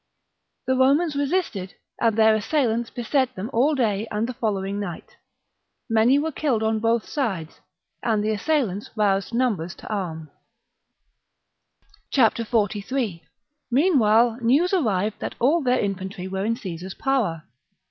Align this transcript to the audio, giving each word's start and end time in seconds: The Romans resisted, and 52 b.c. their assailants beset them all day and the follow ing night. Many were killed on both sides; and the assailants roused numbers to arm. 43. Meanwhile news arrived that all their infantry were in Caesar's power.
The 0.65 0.75
Romans 0.75 1.15
resisted, 1.15 1.75
and 1.99 2.15
52 2.15 2.15
b.c. 2.15 2.15
their 2.15 2.35
assailants 2.35 2.89
beset 2.89 3.35
them 3.35 3.51
all 3.53 3.75
day 3.75 4.07
and 4.09 4.25
the 4.27 4.33
follow 4.33 4.65
ing 4.65 4.79
night. 4.79 5.15
Many 5.91 6.17
were 6.17 6.31
killed 6.31 6.63
on 6.63 6.79
both 6.79 7.05
sides; 7.07 7.59
and 8.01 8.23
the 8.23 8.31
assailants 8.31 8.89
roused 8.95 9.31
numbers 9.31 9.75
to 9.75 9.87
arm. 9.93 10.31
43. 12.15 13.21
Meanwhile 13.69 14.39
news 14.41 14.73
arrived 14.73 15.19
that 15.19 15.35
all 15.37 15.61
their 15.61 15.77
infantry 15.79 16.27
were 16.27 16.45
in 16.45 16.55
Caesar's 16.55 16.95
power. 16.95 17.43